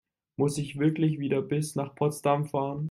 Muss 0.35 0.57
ich 0.57 0.79
wirklich 0.79 1.19
wieder 1.19 1.43
bis 1.43 1.75
nach 1.75 1.93
Potsdam 1.93 2.47
fahren? 2.47 2.79